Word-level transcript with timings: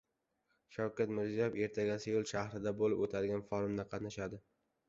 Shavkat 0.77 1.11
Mirziyoyev 1.17 1.59
ertaga 1.67 1.97
Seul 2.05 2.27
shahrida 2.33 2.75
bo‘lib 2.83 3.07
o‘tadigan 3.09 3.47
forumda 3.53 3.87
qatnashadi 3.93 4.43